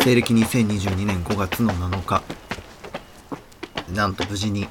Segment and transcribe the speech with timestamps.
[0.00, 2.22] 西暦2022年5月の7日
[3.92, 4.68] なんと無事に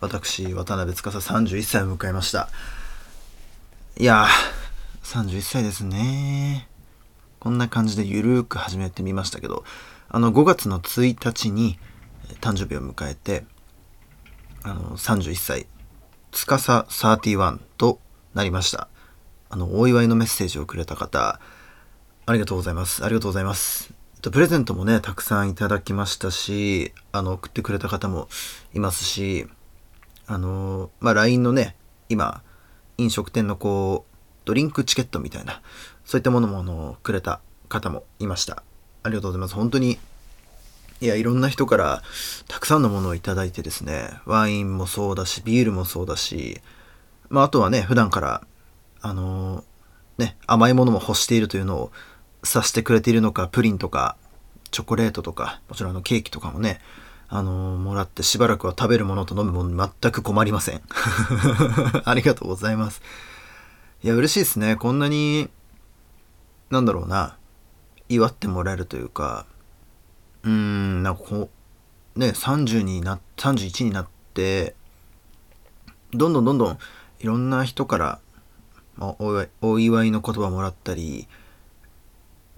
[0.00, 2.48] 私渡辺司31歳を迎えました。
[3.98, 6.68] いやー31歳ですね。
[7.40, 9.64] こんな感じでゆるーく始めてみましたけど
[10.08, 11.78] あの5月の1日に
[12.40, 13.44] 誕生日を迎えて
[14.62, 15.66] あの31歳
[16.30, 17.98] 司31と
[18.34, 18.88] なりました。
[19.50, 21.40] あのお祝いのメッセージをくれた方
[22.26, 23.04] ありがとうございます。
[23.04, 23.93] ありがとうございます。
[24.24, 28.28] とプレゼントもねたくさんいただきましたしあの送ってくれた方も
[28.72, 29.46] いますし
[30.26, 31.76] あのまあ LINE のね
[32.08, 32.42] 今
[32.96, 35.60] 飲食店のこうドリンクチケットみたいな
[36.06, 38.62] そういったものものくれた方もいました。
[39.02, 39.54] ありがとうございます。
[39.54, 39.98] 本当に
[41.02, 42.02] いやいろんな人から
[42.48, 46.62] たくさんのものをいただいてですねワインもそうだしビールもそうだし
[47.28, 48.42] まああとはね普段から
[49.02, 49.64] あの
[50.16, 51.92] ね甘いものも欲しているというのを
[52.44, 54.16] さしてくれているのかプリンとか
[54.70, 56.80] チョコレートとかもちろんあのケーキとかもね
[57.28, 60.82] あのー、もらってしばらくは食べるものと飲むもの全く困りません。
[62.04, 63.02] ありがとうございます。
[64.02, 64.76] いや嬉しいですね。
[64.76, 65.48] こんなに
[66.70, 67.36] なんだろうな
[68.08, 69.46] 祝ってもらえるというか
[70.42, 71.50] うーんなんかこ
[72.16, 74.74] うね30にな31になって
[76.12, 76.78] どんどんどんどん
[77.20, 78.18] いろんな人から、
[78.96, 81.26] まあ、お祝いの言葉もらったり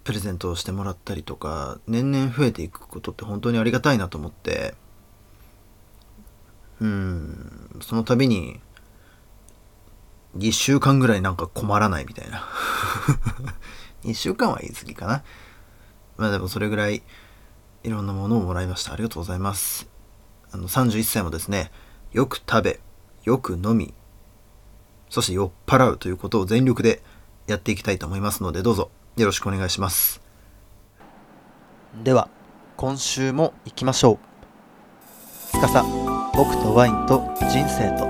[0.07, 4.75] プレゼントをしてもらったりとか年々増えていくことって本当にありがたいなと思って。
[6.81, 7.81] うん。
[7.83, 8.61] その度に
[10.39, 12.47] 1週間ぐらいなんか困らないみたいな。
[14.05, 15.25] 1週間は言い過ぎかな。
[16.17, 17.03] まあでもそれぐらい
[17.83, 18.93] いろんなものをもらいました。
[18.93, 19.89] ありがとうございます。
[20.53, 21.73] あの31歳もですね
[22.13, 22.81] よく食べ
[23.25, 23.93] よく飲み
[25.11, 27.03] そして酔っ払うということを全力で
[27.49, 28.93] やっていきたいと思いますのでどうぞ。
[29.17, 30.21] よろしくお願いします。
[32.05, 32.29] では
[32.77, 34.19] 今週も行きましょ
[35.55, 35.57] う。
[35.57, 35.83] 司
[36.35, 38.05] 僕とワインと人生と。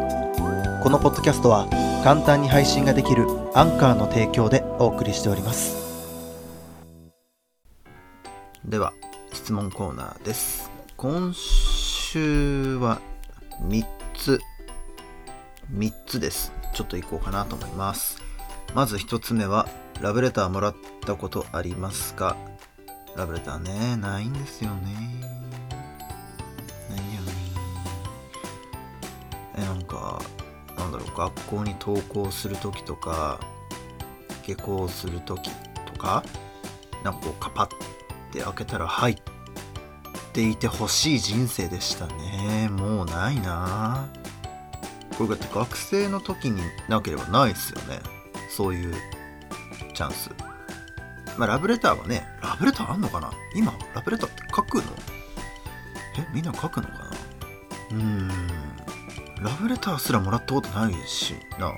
[0.82, 1.68] このポッドキャストは
[2.02, 3.24] 簡単に配信ができる
[3.54, 5.76] アンカーの提供でお送りしております。
[8.64, 8.92] では
[9.32, 10.68] 質問コーナーです。
[10.96, 13.00] 今週は
[13.62, 14.40] 3つ。
[15.72, 16.52] 3つです。
[16.74, 18.20] ちょっと行こうかなと思います。
[18.74, 19.68] まず1つ目は
[20.00, 20.74] ラブレターもらっ
[21.04, 22.36] たことありますか？
[23.16, 24.92] ラブレターね、ないんですよね。
[26.90, 27.32] ないよね。
[29.56, 30.20] え、なんか、
[30.76, 33.40] なんだろう、学校に登校するときとか、
[34.44, 36.22] 下校するときとか、
[37.02, 37.68] なんかこう、カパッ
[38.32, 39.16] て開けたら入っ
[40.34, 42.68] ていてほしい人生でしたね。
[42.70, 44.08] もうないな
[45.16, 48.00] これだって学生の時になければないですよね。
[48.50, 48.94] そういう
[49.96, 50.30] チャンス。
[51.38, 53.32] まあ、ラブレターはね、ラブレターあんのかな？
[53.54, 54.82] 今、ラブレターって書くの？
[56.18, 57.10] え、みんな書くのかな？
[57.92, 58.28] うーん。
[59.42, 61.72] ラブレターすらもらったことないしな。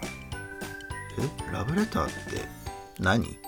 [1.18, 2.48] え、ラブレターって
[2.98, 3.38] 何？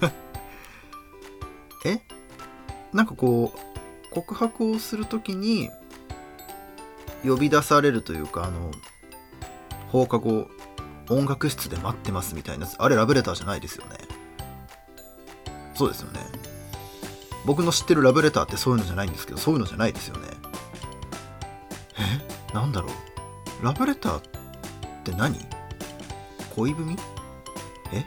[1.84, 2.00] え？
[2.94, 3.58] なんかこう、
[4.10, 5.70] 告白をするときに
[7.22, 8.70] 呼び出されるというか、あの、
[9.88, 10.48] 放課後
[11.12, 13.96] 音楽室で待ってますみたいなあれラブレターじゃないですよね。
[15.74, 16.20] そうですよね。
[17.44, 20.28] 僕の知ってるラブレターってそういうのじゃないんですけどそういうのじゃないですよね。
[22.52, 22.54] え？
[22.54, 23.64] なんだろう。
[23.64, 24.22] ラブレターっ
[25.04, 25.38] て何？
[26.54, 26.96] 恋文？
[27.92, 28.04] え？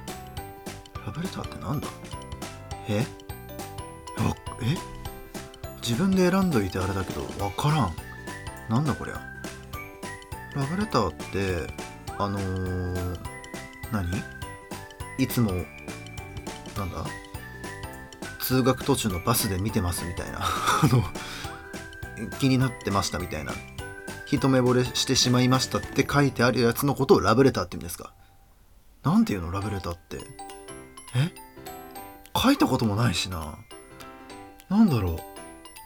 [1.05, 1.87] ラブレターってなんだ？
[2.87, 3.05] え？
[4.19, 4.77] あえ？
[5.81, 7.95] 自分で選んどいてあれだけどわからん。
[8.69, 9.21] なんだこりゃ。
[10.55, 11.67] ラブレターって
[12.17, 13.17] あのー、
[13.91, 14.23] 何？
[15.17, 17.05] いつもなんだ？
[18.39, 20.39] 通学途中のバスで見てますみたいな。
[20.43, 21.03] あの
[22.39, 23.53] 気になってましたみたいな。
[24.25, 28.13] 一目惚れしてしまいましたって書いてあるやつのことをラブレターって言うんですか？
[29.03, 29.51] なんていうの？
[29.51, 30.19] ラブレターって。
[31.15, 31.31] え？
[32.37, 33.57] 書いたこともないしな。
[34.69, 35.11] なんだろ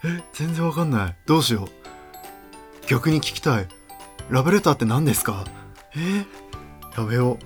[0.04, 0.08] う？
[0.08, 0.24] え？
[0.34, 1.16] 全然わかんない。
[1.26, 2.88] どうしよう。
[2.88, 3.68] 逆に聞きたい。
[4.30, 5.46] ラブレターって何ですか？
[5.96, 6.00] え？
[6.00, 7.38] ー、やべよ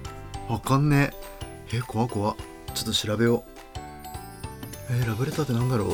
[0.50, 1.12] わかんね
[1.72, 1.78] え。
[1.78, 2.36] えー、怖怖
[2.74, 3.80] ちょっと調べよう。
[4.90, 5.90] えー、ラブレターってなんだろう？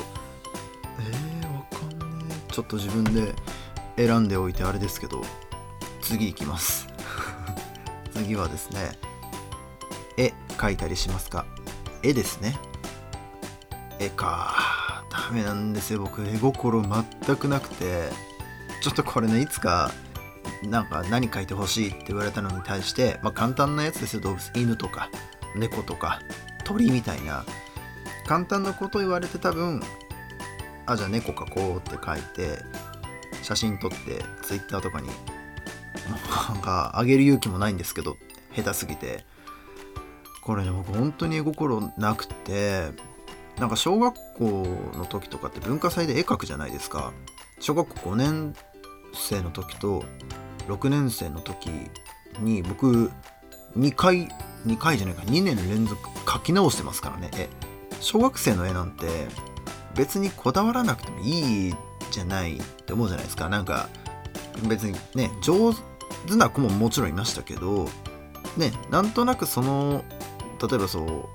[0.99, 2.53] えー、わかんねえ。
[2.53, 3.33] ちょっと自分で
[3.97, 5.23] 選んでおいてあれですけど。
[6.01, 6.87] 次いきます。
[8.15, 8.91] 次はですね。
[10.17, 11.45] 絵描いたりしますか？
[12.01, 12.57] 絵ですね。
[13.99, 15.03] 絵か。
[15.11, 15.99] ダメなんですよ。
[15.99, 18.09] 僕絵心全くなくて。
[18.81, 19.91] ちょっとこれねいつか
[20.63, 24.21] なんか何書いてほしいって言われたのに対して、まあ、簡単なやつですよ。
[24.21, 25.09] 動物犬とか
[25.55, 26.21] 猫とか
[26.63, 27.45] 鳥みたいな。
[28.27, 29.81] 簡単なこと言われて多分
[30.85, 32.59] あじゃあ猫描こうって書いて
[33.41, 33.97] 写真撮って
[34.43, 35.07] ツイッターとかに
[36.47, 38.17] なんかあげる勇気もないんですけど
[38.55, 39.25] 下手すぎて。
[40.41, 42.89] これね僕本当に絵心なくて
[43.59, 44.65] なんか小学校
[44.95, 47.13] の時とかって文化祭で絵描くじゃないですか。
[47.59, 48.55] 小学校5年
[49.13, 50.03] 生の時と
[50.69, 51.69] 6年生の時
[52.39, 53.11] に僕
[53.77, 54.29] 2回
[54.65, 57.49] 2回じゃないか2年連続描き直してますからね絵。
[58.01, 59.07] 小学生の絵なんて
[59.95, 61.75] 別にこだわらなくてもいい
[62.11, 63.49] じゃないって思うじゃないですか。
[63.49, 63.89] なんか
[64.67, 65.73] 別にね上
[66.27, 67.89] 手な子ももちろんいましたけど
[68.57, 70.03] ねなんとなくその
[70.61, 71.25] 例えばそう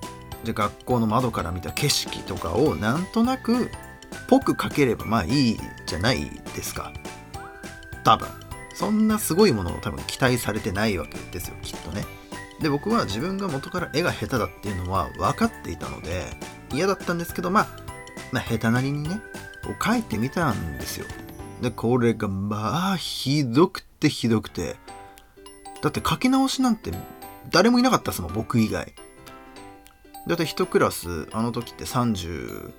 [0.44, 3.70] じゃ学校の窓から見た景色とかをなんとなく
[4.28, 6.92] ぽく描ければまあいいじゃないですか。
[8.04, 8.43] 多分。
[8.74, 12.04] そんなすごいものを多分期待されてないわけですよきっとね。
[12.60, 16.24] で僕は自分が元から絵が下手だっていうのは分かっていたので
[16.72, 17.66] 嫌だったんですけどまあ、
[18.32, 19.20] まあ、下手なりにね
[19.80, 21.06] 描いてみたんですよ。
[21.60, 24.76] でこれがまあひどくてひどくて。
[25.82, 26.92] だって書き直しなんて
[27.50, 28.94] 誰もいなかったっすもん僕以外。
[30.26, 32.72] だって1クラスあの時って35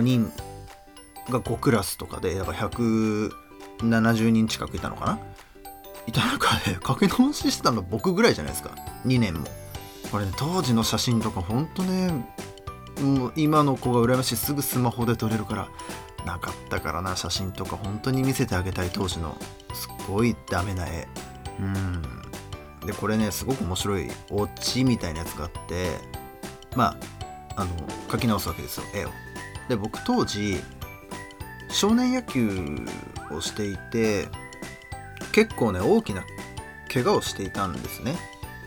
[0.00, 0.32] 人
[1.28, 3.47] が5クラスとかでだから100
[3.78, 5.18] 70人近くいたのかな？
[6.06, 8.70] いた中で 書き直ししたの僕ぐらいじゃないですか。
[9.06, 9.46] 2年も。
[10.10, 12.24] これね当時の写真とかほんとね
[13.02, 14.36] もう今の子が羨ましい。
[14.36, 15.68] すぐスマホで撮れるから
[16.24, 19.36] なかったからな写真とか本当に見せてあげたい当時の。
[19.74, 21.06] すっごいダメな絵。
[21.60, 22.02] うん。
[22.86, 25.98] でこれねすごく面白いオチみたいなやつがあって
[26.74, 26.96] ま
[27.56, 27.70] ああの
[28.10, 29.10] 書き直すわけですよ絵を。
[29.68, 30.62] で僕当時
[31.70, 32.86] 少年野球
[33.34, 34.28] をしていて
[35.32, 36.24] 結構ね大きな
[36.92, 38.16] 怪我をしていたんですね。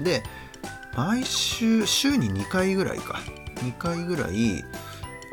[0.01, 0.23] で
[0.95, 3.19] 毎週週に2回ぐらいか。
[3.61, 4.63] 2回ぐらい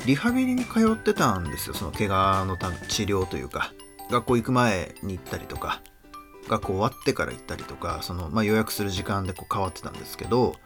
[0.07, 1.75] リハビリに通ってたんですよ。
[1.75, 3.73] その怪我のた治療というか。
[4.11, 5.81] 学校行く前に行ったりとか。
[6.49, 7.99] 学校終わってから行ったりとか。
[8.03, 10.57] その、まあ、予約する時間でこう変わってたんですけど。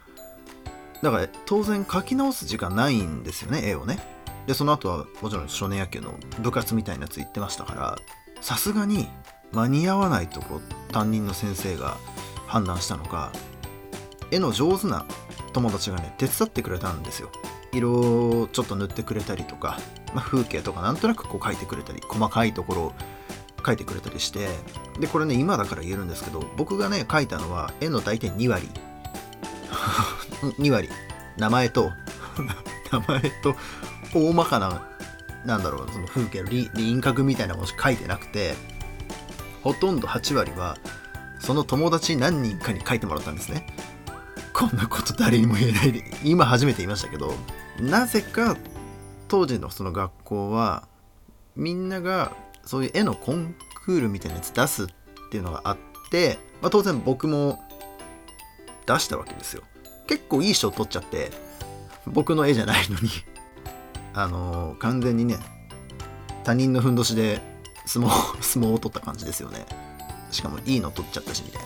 [1.01, 3.99] だから当然書き直す時間ないんですよね絵をね。
[4.47, 7.97] でその後はもちろん少年野球の部活みたいなやつ行ってましたから。
[8.43, 9.07] さすがに
[9.53, 10.59] 間に合わないとこ
[10.91, 11.97] 担任の先生が
[12.45, 13.31] 判断したのか
[14.31, 15.05] 絵の上手な
[15.53, 17.29] 友達がね手伝ってくれたんですよ。
[17.71, 19.79] 色をちょっと塗ってくれたりとか、
[20.13, 22.93] まあ、風景とかなんとなくこう描いてくれたり細かいところを
[23.57, 24.47] 描いてくれたりして
[24.99, 28.69] でこれね今だから言えるんですけど僕がね描いたのは絵の大体2割。
[30.59, 30.89] 2割。
[31.37, 31.91] 名前と
[32.91, 33.55] 名前と
[34.13, 34.92] 大まかな
[35.45, 38.53] なんだろうその風景の輪郭みたいなものしか書いてなくて
[39.61, 40.77] ほとんど8割は
[41.39, 43.67] その友達何人かに書いてもらったんですね。
[44.53, 45.91] こんなこと誰にも言えない。
[45.91, 47.33] で今初めて言いましたけど
[47.79, 48.55] なぜか
[49.27, 50.87] 当時のその学校は
[51.55, 52.31] みんなが
[52.65, 53.55] そういう絵のコン
[53.85, 54.87] クールみたいなやつ出すっ
[55.31, 55.77] ていうのがあっ
[56.11, 57.59] て、まあ、当然僕も
[58.85, 59.63] 出したわけですよ。
[60.07, 61.31] 結構いい賞取っちゃって
[62.05, 63.09] 僕の絵じゃないのに。
[64.13, 65.37] あのー、完全にね
[66.43, 67.41] 他人のふんどしで
[67.85, 68.09] 相撲
[68.41, 69.65] 相撲を取った感じですよね。
[70.31, 71.61] しかもいいの取っちゃったしみたい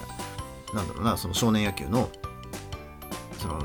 [0.74, 0.82] な。
[0.82, 2.10] なんだろうなその少年野球の
[3.40, 3.64] その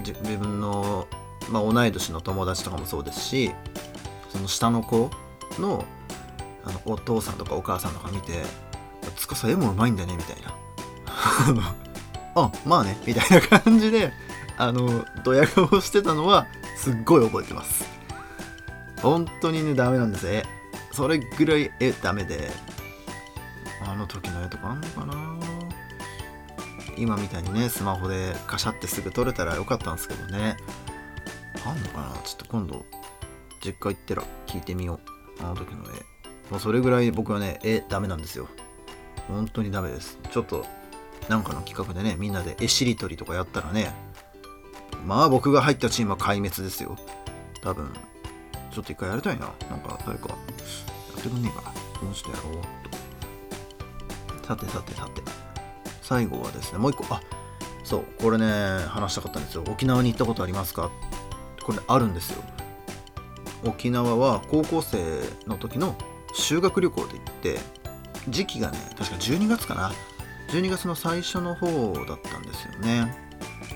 [0.00, 1.06] 自分の、
[1.50, 3.52] まあ、同い年の友達とかもそうですし
[4.28, 5.10] その下の子
[5.58, 5.84] の
[6.66, 8.42] あのお父さんとかお母さんとか見て
[9.16, 10.54] 「つかさ絵もうまいんだね」みたいな。
[12.36, 14.12] あまあねみたいな感じで
[14.58, 16.46] あのドヤ顔してたのは
[16.84, 17.88] すっごい覚えてます。
[19.00, 20.28] 本当にねダメなんです。
[20.28, 20.44] 絵
[20.92, 22.50] それぐらい絵ダメで。
[23.86, 25.38] あの時の絵とかあんのかな？
[26.98, 30.58] 今みたいにねスマホでカシャってすぐ撮れたらよかったんですけどね。
[31.64, 32.12] あんのかな？
[32.22, 32.84] ちょっと今度
[33.64, 35.00] 実家行ったら聞いてみよ
[35.40, 35.42] う。
[35.42, 35.86] あの時の絵。
[36.50, 38.46] もうそれぐらい僕はね絵ダメなんですよ。
[39.28, 40.18] 本当にダメです。
[40.30, 40.66] ちょっと
[41.30, 43.90] なんかの企画でねみんなで絵しりとりとかやったらね
[45.04, 46.96] まあ僕が入ったチームは壊滅ですよ。
[47.62, 47.92] 多分。
[48.70, 49.52] ちょっと一回やりたいな。
[49.70, 50.28] なんか誰か。
[50.30, 50.34] や
[51.18, 51.62] ってくんねえか。
[51.62, 51.70] な
[52.00, 54.40] この人やろう。
[54.40, 55.22] とさてさてさて。
[56.02, 57.14] 最後はですねもう一個。
[57.14, 57.20] あ
[57.84, 58.04] そう。
[58.20, 58.46] これね
[58.88, 59.64] 話したかったんですよ。
[59.68, 60.90] 沖縄に行ったことありますか？
[61.64, 62.42] これあるんですよ。
[63.64, 64.98] 沖縄は高校生
[65.46, 65.96] の時の
[66.34, 67.58] 修学旅行で行って
[68.28, 69.92] 時期がね確か12月かな。
[70.50, 71.66] 12月の最初の方
[72.06, 73.23] だったんですよね。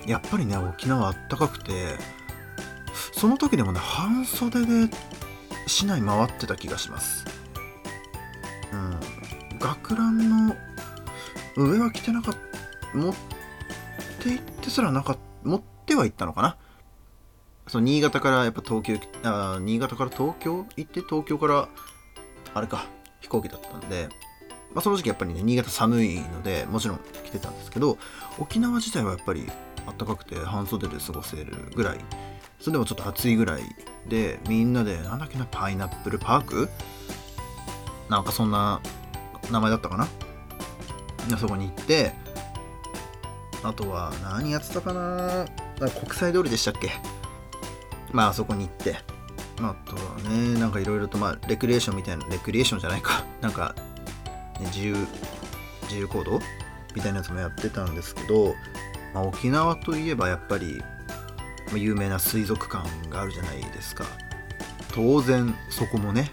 [0.09, 1.97] やっぱりね沖縄あったかくて
[3.13, 4.91] その時でもね半袖で
[5.67, 7.25] 市内回ってた気がします。
[8.73, 9.59] うん。
[9.59, 10.57] 学ランの
[11.57, 13.15] 上は着てなかった持っ
[14.21, 16.57] て行ってすらなかった持ってはいったのかな。
[17.67, 21.69] その新潟からやっぱ東京あ新潟から東京行って東京から
[22.55, 22.87] あれか
[23.21, 24.09] 飛行機だったんで、
[24.75, 27.99] まあ、その時期やっぱりね新潟寒いのでもちろん来てたんですけど
[28.39, 29.47] 沖縄自体はやっぱり
[29.99, 31.99] 暖かくて半袖で過ごせるぐらい。
[32.61, 33.63] それでもちょっと暑いぐらい
[34.09, 36.69] でみんなでなんだっけなパイナップルパーク？
[38.09, 38.81] なんかそんな
[39.51, 40.09] 名前だったかな？
[41.39, 42.13] そこに行って
[43.63, 45.47] あとは何やってたかな？
[45.79, 46.91] か国際通りでしたっけ？
[48.13, 48.97] まああそこに行って。
[49.61, 53.25] あとはねなんかいろいろとまあレクリエーションみたいなレクリエーションじゃないか。
[53.41, 53.75] なんか、
[54.61, 54.97] ね、自由
[55.83, 56.41] 自由行動？
[56.95, 58.55] みたいなやつもやってたんですけど、
[59.15, 60.83] まあ、沖縄といえばやっぱり、
[61.75, 64.05] 有名な水族館があるじゃないですか。
[64.95, 66.33] 当然そこもね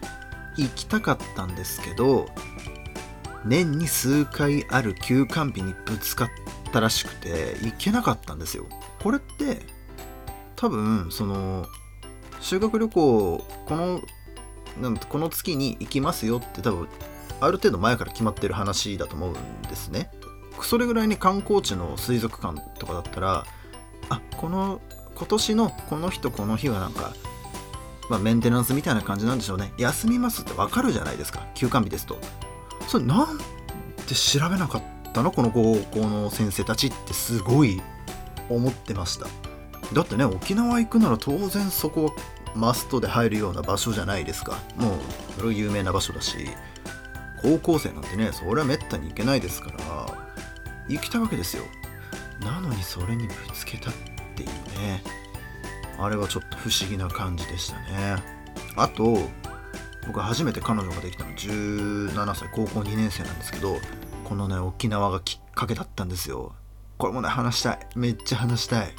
[0.56, 2.28] 行きたかったんですけど
[3.44, 6.30] 年に数回ある休館日にぶつかっ
[6.72, 8.66] たらしくて行けなかったんですよ。
[9.04, 9.60] これって
[10.56, 11.66] 多分その
[12.40, 14.02] 修学旅行この
[14.82, 16.88] なんこの月に行きますよって多分
[17.42, 20.10] ある程度前から決まってる話だと思うんですね。
[20.64, 23.46] それぐらいに観光地の水族館とかだったら
[24.10, 24.82] あこの
[25.16, 27.14] 今年のこの日とこの日はなんか、
[28.10, 29.74] まあ、メンテナンスみたいな感じなんでしょうね。
[29.78, 31.46] 休みますってわかるじゃないですか。
[31.56, 32.18] 休館日ですと。
[32.88, 33.44] それなんで
[34.14, 34.84] 調べなかっ
[35.14, 35.32] たの？
[35.32, 37.82] この高校の先生たちってすごい
[38.50, 39.28] 思ってました。
[39.94, 42.12] だってね沖縄行くなら当然そこは
[42.56, 44.60] マストで入るような場所じゃないですか。
[44.76, 45.00] もう
[45.36, 46.50] それは有名な場所だし
[47.42, 50.25] 高校生なんてねそれはめったに行けないですから。
[50.88, 51.64] 行きたわけですよ。
[52.42, 53.94] なのにそれにぶつけたっ
[54.36, 54.50] ていう
[54.80, 55.04] ね。
[55.98, 58.18] あれはちょっと不思議な感じでしたね。
[58.76, 59.18] あと
[60.06, 63.78] 僕初めて彼女ができたの17歳高校2年生なんですけど
[64.24, 66.54] このね沖縄がきっかけだったんですよ。
[66.98, 67.80] これもね話したい。
[67.96, 68.94] めっちゃ話したい。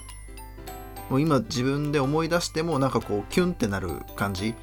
[1.11, 4.55] もう今自分で思い出してもなんかこうキュンってなる感じ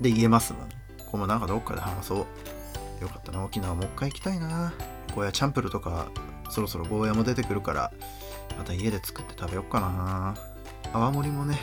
[0.00, 0.68] で言えますもん。
[1.06, 2.18] これもなんかどっかで話そう。
[3.02, 4.72] よかったな沖縄もう一回行きたいな。
[5.14, 6.06] ゴーヤチャンプルとか
[6.52, 7.92] そろそろゴーヤも出てくるから
[8.58, 10.36] また家で作って食べよっかな。
[10.92, 11.58] 泡盛もね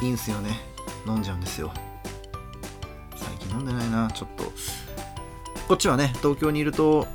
[0.00, 0.60] いいんすよね。
[1.06, 1.72] 飲んじゃうんですよ。
[3.16, 4.08] 最近飲んでないな。
[4.12, 4.44] ちょっと。
[5.66, 7.08] こっちはね東京にいると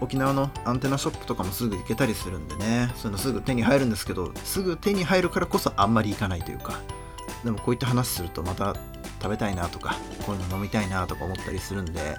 [0.00, 2.92] 沖縄のアンテナショップとかもすぐ行けたりするんでね。
[2.96, 6.80] そういうのすぐ手に入るんですけどすぐ手に入るからこそあんまり行かないというか。
[7.44, 8.74] でもこういった話するとまた
[9.22, 9.94] 食べたいなとか
[10.26, 12.16] こういうの飲みたいなとか思ったりするんで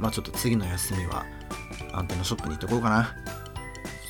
[0.00, 1.24] まあちょっと次の休みは
[1.92, 3.14] アンテナショップに行ってこうかな。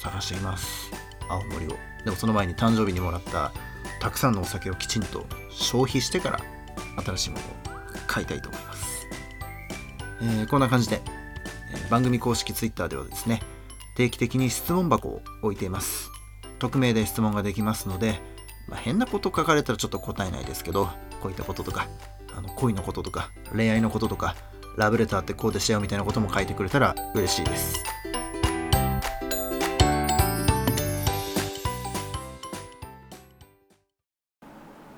[0.02, 0.90] 探しています。
[1.28, 1.76] 青森を。
[2.04, 3.52] でもその前に誕生日にもらった
[4.00, 6.40] たくさんのお酒をきちんと消費してから
[7.04, 7.48] 新しいものを
[8.06, 9.06] 買いたいと思います、
[10.22, 11.02] えー、こんな感じで
[11.74, 13.42] え番組公式 Twitter ではですね
[13.96, 16.08] 定期的に質問箱を置いています。
[16.58, 18.20] 匿名で質問ができますので、
[18.68, 20.88] まあ、変なこと書かれたらちょっと答えないですけど
[21.20, 21.88] こういったこととか
[22.36, 24.36] あの恋のこととか恋愛のこととか
[24.76, 27.82] ラブレターってこうでしたよみたいなことも書いてくれたら嬉しいです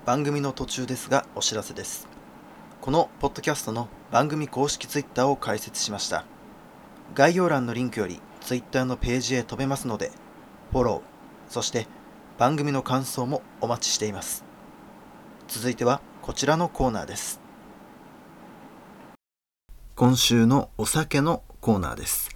[0.05, 2.09] 番組の途中ですがお知らせです
[2.81, 6.25] このポッドキャストの番組公式 Twitter を開設しました
[7.15, 10.11] 概要欄のリンクより Twitter のページへ飛べますので、
[10.73, 11.87] フォロー、そして
[12.39, 14.45] 番組の感想もお待ちしています。
[15.49, 17.41] 続いてはこちらのコーナーです。
[20.00, 22.30] 今週のお酒のコーナーです。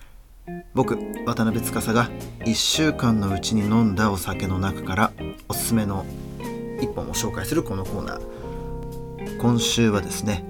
[0.75, 5.13] 僕、渡辺司が1週間のうちに飲んだお酒の中から
[5.49, 6.05] おすすめの
[6.43, 9.39] 1本を紹介するこのコーナー。
[9.39, 10.45] 今週はですね、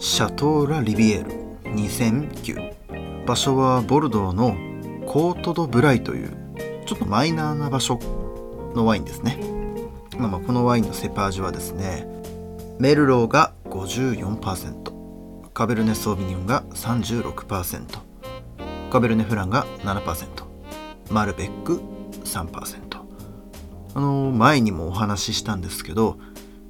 [0.00, 1.30] シャトーラ・リビエル
[1.66, 4.56] 2009場所はボルドーの
[5.06, 6.36] コート・ド・ブライという
[6.84, 8.00] ちょっとマイナーな場所
[8.74, 9.38] のワインですね、
[10.18, 12.08] まあ、まあこのワインのセパージュはですね
[12.80, 14.89] メルローが54%
[15.52, 17.98] カベルネ・ソービニョンが36%
[18.90, 20.26] カベルネ・フランが7%
[21.10, 21.80] マルベック
[22.24, 23.00] 3%
[23.94, 26.18] あの前にもお話ししたんですけど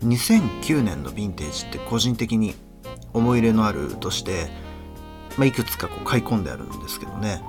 [0.05, 2.55] 2009年のヴィンテージって個人的に
[3.13, 4.49] 思い入れのあるとして
[5.37, 7.43] まあ、いくつかこう買い込んであるんですけどね、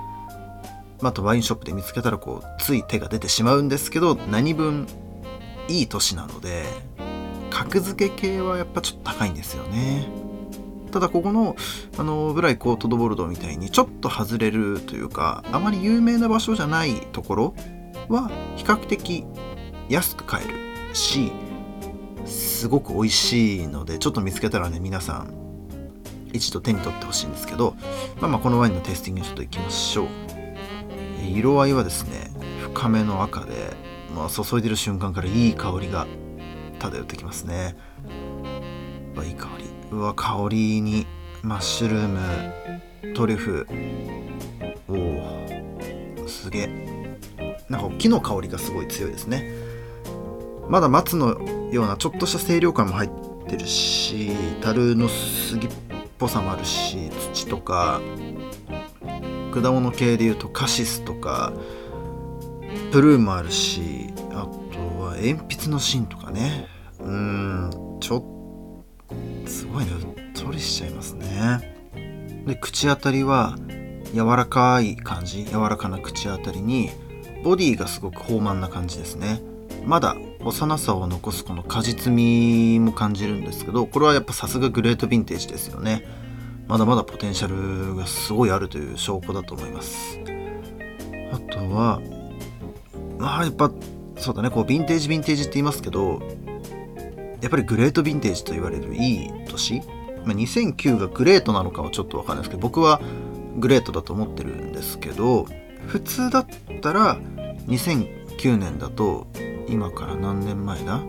[1.01, 4.87] まあ、あとワインショップで見つけたらこうつい手が出てしまうんですけど何分
[5.67, 6.65] いい年なので
[7.49, 10.20] 格付け系はやっぱちょっと高いんですよね。
[10.91, 11.55] ただここの
[11.97, 17.55] あのブライコート・ド・ボルドみたいにちょっと外れるというかあまり有名な場所じゃないところ
[18.09, 19.25] は比較的
[19.89, 20.47] 安く買え
[20.89, 21.31] るし
[22.25, 25.41] すごく美味しいのでちょっと見つけたらね皆さん
[26.33, 27.75] 一度手に取ってほしいんですけど、
[28.19, 30.07] まあ、まこのワインのテイスティングにちょっといきましょう。
[31.27, 32.31] 色合いはですね
[32.61, 33.73] 深めの赤で、
[34.15, 36.07] まあ、注いでる瞬間からいい香りが
[36.79, 37.75] 漂ってきますね。
[39.25, 39.60] いい香り。
[39.91, 41.05] うわ香りに
[41.43, 43.13] マッシュルーム。
[43.13, 43.67] トリュフ。
[44.87, 47.17] おおすげえ。
[47.67, 49.51] なんか木の香りがすごい強いですね。
[50.69, 51.37] まだ松の
[51.71, 53.09] ようなちょっとした清涼感も入っ
[53.49, 54.31] てるし
[54.61, 55.69] 樽の杉っ
[56.17, 57.99] ぽさもあるし土とか
[59.53, 61.51] 果物系でいうとカシスとか
[62.93, 66.67] プルーンもあるしあとは鉛筆の芯とかね。
[67.01, 67.90] うん。
[69.45, 71.75] すごいねうっとりしちゃいますね。
[72.45, 73.57] で口当たりは
[74.13, 76.89] 柔らかい感じ柔らかな口当たりに
[77.43, 79.41] ボディがすごく豊満な感じですね。
[79.85, 86.05] まだ幼さを残すこの果実味も感じるんですけどこれはやっぱさすがグレートヴィンテージですよね。
[86.67, 90.19] まだまだポテンシャルがすごいあるという証拠だと思います。
[91.31, 92.01] あとは
[93.17, 93.71] まあやっぱ
[94.17, 96.21] そうだねこうヴィンテージヴィンテージって言いますけど
[97.41, 99.81] やっぱりグレートヴィンテージと言われるいい年、
[100.25, 103.01] まあ、2009がグレートなのかはちょっとわかんないですけど僕は
[103.57, 105.45] グレートだと思ってるんですけど
[105.87, 106.45] 普通だっ
[106.81, 107.17] たら
[107.67, 109.27] 2009年だと
[109.67, 111.01] 今から何年前だ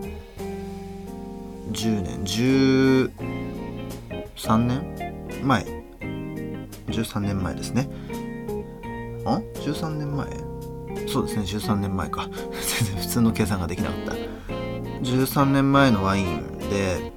[1.72, 5.64] ？10年？13年前
[6.86, 7.88] ？13年前ですね。
[9.24, 10.26] あ？13年前？
[11.08, 12.28] そうですね13年前か。
[12.30, 12.40] 全
[12.94, 14.14] 然普通の計算ができなかった。
[15.02, 17.12] 13年前のワインで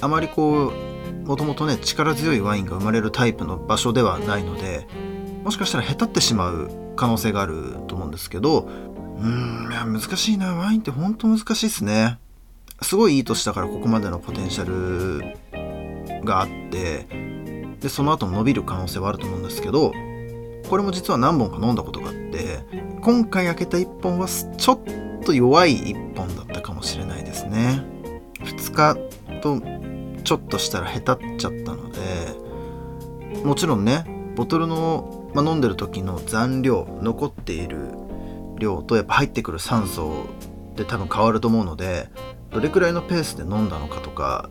[0.00, 4.86] あまりこうもともとね力強いワインが生まれるタイプの場所ではないので
[5.44, 8.68] もしかしたらへたってしまう可能性があると思うんですけど
[9.18, 10.54] うんいや難しいな。
[10.54, 12.18] ワインってほんと難しいっすね。
[12.82, 15.34] すごいいい年だからここまでのポテンシャル
[16.24, 17.06] があって
[17.80, 19.92] でその後も伸びる可能性はあると思うんですけど
[20.68, 22.60] これも実は何本か飲んだことがあって
[23.02, 26.28] 今回開けた1本はちょっと弱い1本
[26.78, 27.82] もしれないですね。
[28.40, 28.96] 2日
[29.40, 29.60] と
[30.22, 32.00] ちょっとしたらへたっちゃったので
[33.44, 34.04] もちろんね
[34.36, 37.88] ボトルの、まあ、飲んでる時の残量残っている
[38.58, 40.26] 量とやっぱ入ってくる酸素
[40.76, 42.08] で多分変わると思うので
[42.50, 44.50] どれくらいのペースで飲んだのかとか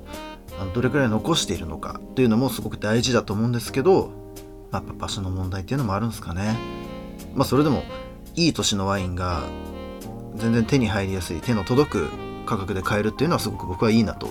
[0.73, 4.11] どれくらい残しているのかっていうのもすごく大事だと思うんですけど、
[4.71, 6.57] まあ、場所の問題っていうのもあるんですかね。
[7.35, 7.83] まあそれでも
[8.35, 9.43] いい年のワインが
[10.37, 12.09] 全然手に入りやすい手の届く
[12.45, 14.29] 価格で買えるっていうのはすごく僕はいいなと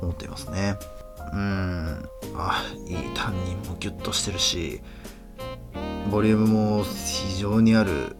[0.00, 0.76] 思っていますね。
[1.32, 2.08] うん。
[2.34, 4.80] あいいタンニンもギュッとしてるし
[6.10, 8.16] ボリュームも非常にある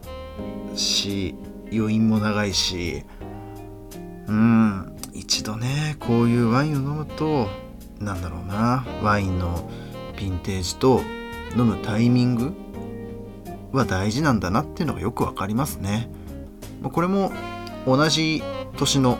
[0.75, 1.35] し
[1.71, 3.03] 余韻も長いし
[4.27, 4.95] うん。
[5.13, 7.47] 一度ねこういうワインを飲むと
[7.99, 9.69] なんだろうなワインの
[10.15, 11.01] ヴィンテージと
[11.55, 12.53] 飲むタイミング
[13.71, 16.09] は大事なんだなっていうのがよくわかりますね。
[16.89, 17.31] これも
[17.85, 18.43] 同じ
[18.77, 19.17] 年の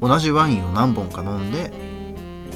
[0.00, 1.72] 同じワインを何本か飲んで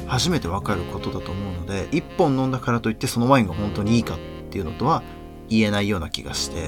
[0.07, 4.19] 初めてわかることだと思うので1本飲んだからといってそのワインが本当にいいかっ
[4.51, 5.03] ていうのとは
[5.49, 6.59] 言えないような気がして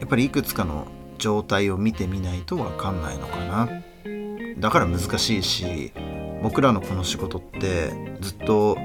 [0.00, 0.86] やっぱりいくつかの
[1.18, 3.68] 状態を見てみないと分かんないのかな。
[4.58, 5.92] だから難しいし
[6.42, 8.76] 僕らのこの仕事ってずっと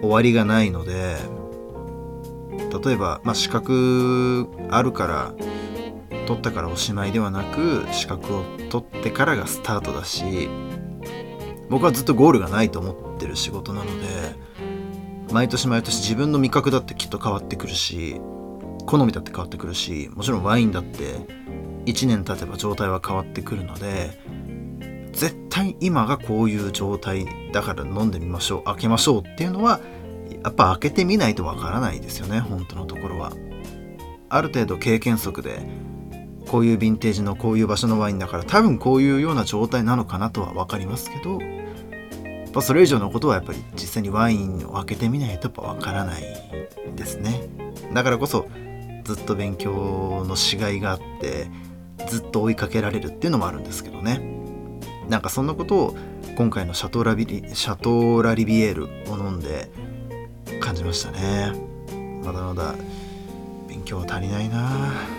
[0.00, 1.16] 終わりがないので
[2.84, 5.34] 例えば、まあ、資格あるから
[6.28, 10.50] 取ったからおしまいではなく資格を取ってからがスタートだし
[11.70, 14.36] 僕はずっとゴールがないと思ってる仕事なので
[15.32, 18.20] 毎年毎年自分の味覚だってきっと変わってくるし
[18.84, 21.14] 好みだって変わってくるしもちろんワインだって
[21.86, 24.20] 1年経てば状態は変わってくるので
[25.12, 29.80] 絶対今がこういう状態だから飲んでみましょう開けましょうっていうのは
[30.44, 33.32] やっぱ開けてみないとわからないですよね本当のところは。
[34.30, 35.87] ある程度経験則で
[36.48, 46.22] こういうヴィンテージのこういう場所のワインだから多分こういうような状態なのかなとは分かりますけどやっぱそれ以上のことはやっぱり実際にワインを開けてみないとやっぱ分からない
[46.96, 47.42] ですね。
[47.92, 48.48] だからこそ
[49.04, 51.50] ずっと勉強のしがいがあって
[52.08, 54.20] ずっと追いかけられるっていうのもあるんですけどね。
[55.08, 55.96] なんかそんなことを
[56.36, 59.70] 今回のシャトーラビリシャトーラリビエールを飲んで
[60.60, 61.52] 感じましたね。
[62.22, 62.74] まだまだ
[63.68, 65.17] 勉強足りないな全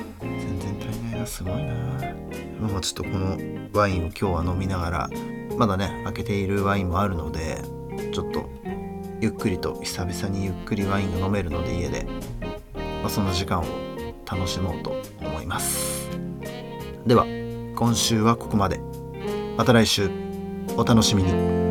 [1.19, 1.73] 然足りないな
[2.05, 2.69] すごいな。
[2.71, 3.37] まあちょっとこの
[3.73, 5.09] ワインを今日は飲みながら
[5.57, 7.61] まだね開けているワインもあるので
[8.13, 8.49] ちょっと
[9.21, 12.05] ゆっくりと久々にゆっくりワインが飲めるので家で
[13.01, 13.65] まあ、そんな時間を
[14.29, 16.09] 楽しもうと思います。
[17.05, 17.25] では
[17.75, 18.79] 今週はここまで。
[19.57, 20.09] また来週。
[20.77, 21.68] お楽しみに。